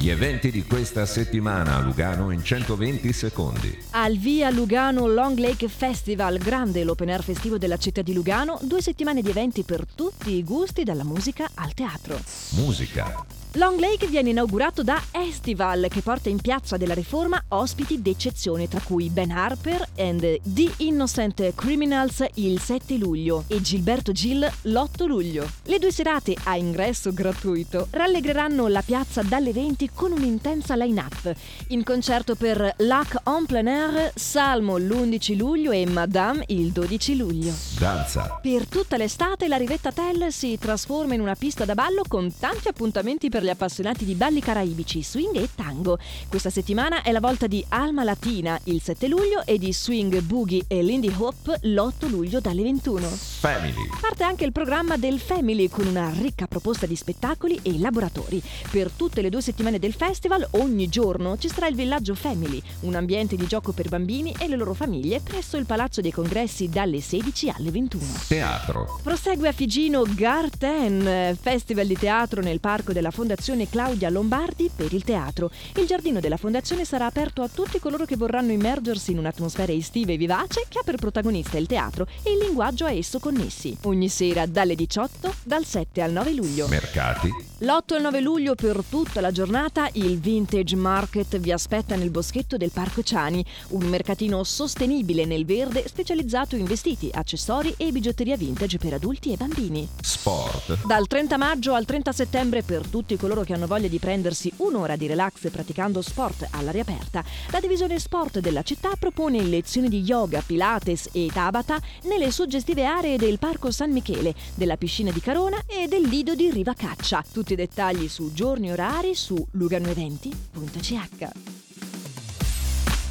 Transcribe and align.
Gli 0.00 0.08
eventi 0.08 0.50
di 0.50 0.64
questa 0.64 1.04
settimana 1.04 1.76
a 1.76 1.80
Lugano 1.80 2.30
in 2.30 2.42
120 2.42 3.12
secondi. 3.12 3.78
Al 3.90 4.16
via 4.16 4.48
Lugano 4.48 5.06
Long 5.06 5.36
Lake 5.36 5.68
Festival, 5.68 6.38
grande 6.38 6.84
l'open 6.84 7.10
air 7.10 7.22
festivo 7.22 7.58
della 7.58 7.76
città 7.76 8.00
di 8.00 8.14
Lugano, 8.14 8.58
due 8.62 8.80
settimane 8.80 9.20
di 9.20 9.28
eventi 9.28 9.62
per 9.62 9.84
tutti 9.94 10.32
i 10.32 10.42
gusti, 10.42 10.84
dalla 10.84 11.04
musica 11.04 11.50
al 11.52 11.74
teatro. 11.74 12.18
Musica. 12.52 13.39
Long 13.54 13.80
Lake 13.80 14.06
viene 14.06 14.30
inaugurato 14.30 14.84
da 14.84 15.02
Estival, 15.10 15.88
che 15.90 16.02
porta 16.02 16.28
in 16.28 16.40
piazza 16.40 16.76
della 16.76 16.94
Riforma 16.94 17.42
ospiti 17.48 18.00
d'eccezione, 18.00 18.68
tra 18.68 18.78
cui 18.78 19.08
Ben 19.08 19.32
Harper 19.32 19.88
and 19.98 20.38
The 20.44 20.70
Innocent 20.76 21.54
Criminals 21.56 22.24
il 22.34 22.60
7 22.60 22.96
luglio 22.96 23.42
e 23.48 23.60
Gilberto 23.60 24.12
Gil 24.12 24.48
l'8 24.62 25.06
luglio. 25.06 25.50
Le 25.64 25.80
due 25.80 25.90
serate 25.90 26.36
a 26.44 26.56
ingresso 26.56 27.12
gratuito 27.12 27.88
rallegreranno 27.90 28.68
la 28.68 28.82
piazza 28.82 29.22
dalle 29.22 29.52
20 29.52 29.90
con 29.94 30.12
un'intensa 30.12 30.76
line-up. 30.76 31.34
In 31.68 31.82
concerto 31.82 32.36
per 32.36 32.74
Lac 32.78 33.20
en 33.24 33.46
plein 33.46 33.66
air, 33.66 34.12
Salmo 34.14 34.76
l'11 34.76 35.36
luglio 35.36 35.72
e 35.72 35.84
Madame 35.86 36.44
il 36.48 36.70
12 36.70 37.16
luglio. 37.16 37.52
Danza. 37.76 38.38
Per 38.40 38.66
tutta 38.66 38.96
l'estate 38.96 39.48
la 39.48 39.56
Rivetta 39.56 39.90
Tell 39.90 40.28
si 40.28 40.56
trasforma 40.56 41.14
in 41.14 41.20
una 41.20 41.34
pista 41.34 41.64
da 41.64 41.74
ballo 41.74 42.04
con 42.06 42.32
tanti 42.38 42.68
appuntamenti 42.68 43.28
per 43.28 43.38
gli 43.42 43.48
appassionati 43.48 44.04
di 44.04 44.14
balli 44.14 44.40
caraibici, 44.40 45.02
swing 45.02 45.36
e 45.36 45.48
tango. 45.54 45.98
Questa 46.28 46.50
settimana 46.50 47.02
è 47.02 47.10
la 47.10 47.20
volta 47.20 47.46
di 47.46 47.64
Alma 47.68 48.04
Latina 48.04 48.58
il 48.64 48.80
7 48.82 49.08
luglio 49.08 49.42
e 49.46 49.58
di 49.58 49.72
Swing 49.72 50.20
Boogie 50.20 50.64
e 50.68 50.82
Lindy 50.82 51.12
Hop 51.16 51.58
l'8 51.62 52.08
luglio 52.08 52.40
dalle 52.40 52.62
21. 52.62 53.06
Family. 53.06 53.88
Parte 54.00 54.22
anche 54.22 54.44
il 54.44 54.52
programma 54.52 54.96
del 54.96 55.18
Family 55.18 55.68
con 55.68 55.86
una 55.86 56.12
ricca 56.14 56.46
proposta 56.46 56.86
di 56.86 56.94
spettacoli 56.94 57.58
e 57.62 57.78
laboratori. 57.78 58.42
Per 58.70 58.90
tutte 58.90 59.22
le 59.22 59.30
due 59.30 59.40
settimane 59.40 59.78
del 59.78 59.94
festival, 59.94 60.46
ogni 60.52 60.88
giorno 60.88 61.38
ci 61.38 61.48
sarà 61.48 61.66
il 61.68 61.74
villaggio 61.74 62.14
Family, 62.14 62.62
un 62.80 62.94
ambiente 62.94 63.36
di 63.36 63.46
gioco 63.46 63.72
per 63.72 63.88
bambini 63.88 64.34
e 64.38 64.48
le 64.48 64.56
loro 64.56 64.74
famiglie 64.74 65.20
presso 65.20 65.56
il 65.56 65.66
Palazzo 65.66 66.00
dei 66.00 66.12
Congressi 66.12 66.68
dalle 66.68 67.00
16 67.00 67.48
alle 67.50 67.70
21. 67.70 68.04
Teatro. 68.28 69.00
Prosegue 69.02 69.48
a 69.48 69.52
Figino 69.52 70.04
Garten, 70.06 71.36
festival 71.40 71.86
di 71.86 71.96
teatro 71.96 72.42
nel 72.42 72.60
parco 72.60 72.92
della 72.92 73.10
Fondazione 73.10 73.29
Claudia 73.68 74.10
Lombardi 74.10 74.70
per 74.74 74.92
il 74.92 75.04
teatro. 75.04 75.50
Il 75.76 75.86
giardino 75.86 76.20
della 76.20 76.36
fondazione 76.36 76.84
sarà 76.84 77.06
aperto 77.06 77.42
a 77.42 77.48
tutti 77.48 77.78
coloro 77.78 78.04
che 78.04 78.16
vorranno 78.16 78.52
immergersi 78.52 79.12
in 79.12 79.18
un'atmosfera 79.18 79.72
estiva 79.72 80.12
e 80.12 80.16
vivace 80.16 80.64
che 80.68 80.78
ha 80.78 80.82
per 80.84 80.96
protagonista 80.96 81.58
il 81.58 81.66
teatro 81.66 82.06
e 82.22 82.32
il 82.32 82.38
linguaggio 82.38 82.84
a 82.84 82.92
esso 82.92 83.18
connessi. 83.18 83.76
Ogni 83.82 84.08
sera 84.08 84.46
dalle 84.46 84.74
18 84.74 85.34
dal 85.44 85.64
7 85.64 86.02
al 86.02 86.12
9 86.12 86.32
luglio. 86.32 86.68
Mercati. 86.68 87.49
L'8 87.62 87.92
e 87.92 87.96
il 87.96 88.02
9 88.04 88.20
luglio 88.22 88.54
per 88.54 88.82
tutta 88.88 89.20
la 89.20 89.30
giornata 89.30 89.90
il 89.92 90.18
Vintage 90.18 90.76
Market 90.76 91.36
vi 91.36 91.52
aspetta 91.52 91.94
nel 91.94 92.08
boschetto 92.08 92.56
del 92.56 92.70
Parco 92.70 93.02
Ciani, 93.02 93.44
un 93.70 93.82
mercatino 93.82 94.42
sostenibile 94.44 95.26
nel 95.26 95.44
verde 95.44 95.86
specializzato 95.86 96.56
in 96.56 96.64
vestiti, 96.64 97.10
accessori 97.12 97.74
e 97.76 97.92
bigiotteria 97.92 98.38
vintage 98.38 98.78
per 98.78 98.94
adulti 98.94 99.32
e 99.32 99.36
bambini. 99.36 99.86
Sport. 100.00 100.86
Dal 100.86 101.06
30 101.06 101.36
maggio 101.36 101.74
al 101.74 101.84
30 101.84 102.12
settembre 102.12 102.62
per 102.62 102.86
tutti 102.86 103.18
coloro 103.18 103.42
che 103.42 103.52
hanno 103.52 103.66
voglia 103.66 103.88
di 103.88 103.98
prendersi 103.98 104.50
un'ora 104.56 104.96
di 104.96 105.06
relax 105.06 105.50
praticando 105.50 106.00
sport 106.00 106.48
all'aria 106.52 106.80
aperta, 106.80 107.22
la 107.50 107.60
divisione 107.60 107.98
sport 107.98 108.38
della 108.38 108.62
città 108.62 108.92
propone 108.98 109.42
lezioni 109.42 109.90
di 109.90 110.00
yoga, 110.00 110.40
pilates 110.40 111.10
e 111.12 111.28
tabata 111.30 111.78
nelle 112.04 112.30
suggestive 112.30 112.86
aree 112.86 113.18
del 113.18 113.38
Parco 113.38 113.70
San 113.70 113.92
Michele, 113.92 114.34
della 114.54 114.78
piscina 114.78 115.10
di 115.10 115.20
Carona 115.20 115.62
e 115.66 115.88
del 115.88 116.08
lido 116.08 116.34
di 116.34 116.50
Riva 116.50 116.72
Caccia. 116.72 117.22
Tutti 117.50 117.62
i 117.62 117.66
dettagli 117.66 118.06
su 118.06 118.32
giorni 118.32 118.68
e 118.68 118.72
orari 118.72 119.16
su 119.16 119.44
luganoeventi.ch. 119.52 121.28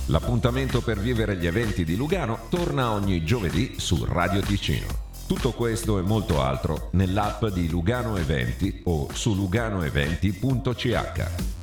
L'appuntamento 0.05 0.81
per 0.81 0.97
vivere 0.97 1.35
gli 1.35 1.45
eventi 1.45 1.83
di 1.83 1.97
Lugano 1.97 2.45
torna 2.47 2.91
ogni 2.91 3.25
giovedì 3.25 3.75
su 3.77 4.05
Radio 4.05 4.39
Ticino. 4.39 4.87
Tutto 5.27 5.51
questo 5.51 5.99
e 5.99 6.03
molto 6.03 6.41
altro 6.41 6.87
nell'app 6.93 7.47
di 7.47 7.67
Lugano 7.67 8.15
Eventi 8.15 8.79
o 8.85 9.09
su 9.11 9.35
luganoeventi.ch. 9.35 11.58